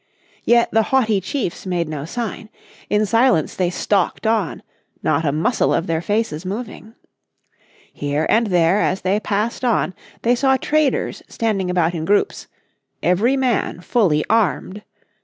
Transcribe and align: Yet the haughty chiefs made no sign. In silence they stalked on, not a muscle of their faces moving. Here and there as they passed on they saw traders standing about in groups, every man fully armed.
Yet 0.45 0.71
the 0.71 0.81
haughty 0.89 1.21
chiefs 1.21 1.67
made 1.67 1.87
no 1.87 2.05
sign. 2.05 2.49
In 2.89 3.05
silence 3.05 3.53
they 3.55 3.69
stalked 3.69 4.25
on, 4.25 4.63
not 5.03 5.25
a 5.27 5.31
muscle 5.31 5.71
of 5.75 5.85
their 5.85 6.01
faces 6.01 6.43
moving. 6.43 6.95
Here 7.93 8.25
and 8.27 8.47
there 8.47 8.81
as 8.81 9.01
they 9.01 9.19
passed 9.19 9.63
on 9.63 9.93
they 10.23 10.33
saw 10.33 10.57
traders 10.57 11.21
standing 11.27 11.69
about 11.69 11.93
in 11.93 12.05
groups, 12.05 12.47
every 13.03 13.37
man 13.37 13.81
fully 13.81 14.25
armed. 14.27 14.81